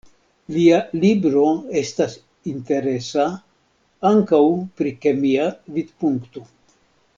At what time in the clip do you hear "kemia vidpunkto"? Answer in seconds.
5.05-6.47